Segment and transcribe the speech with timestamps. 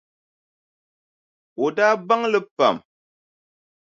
[1.63, 2.75] O daa baŋ li pam.